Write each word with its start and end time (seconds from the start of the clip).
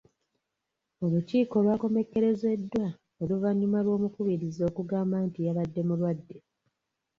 Olukiiko 1.05 1.55
lwakomekkerezeddwa 1.63 2.85
oluvannyuma 3.21 3.79
lw'omukubiriza 3.85 4.61
okugamba 4.69 5.17
nti 5.27 5.39
yabadde 5.47 5.81
mulwadde. 5.87 6.37